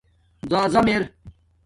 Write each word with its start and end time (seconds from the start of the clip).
زازم 0.49 0.87
ار 0.89 1.03